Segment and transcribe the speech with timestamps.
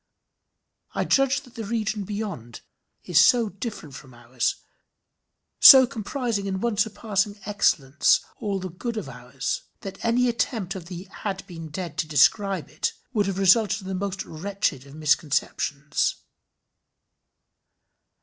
[0.95, 2.61] I judge that the region beyond
[3.03, 4.55] is so different from ours,
[5.59, 10.85] so comprising in one surpassing excellence all the goods of ours, that any attempt of
[10.87, 14.95] the had been dead to describe it, would have resulted in the most wretched of
[14.95, 16.15] misconceptions.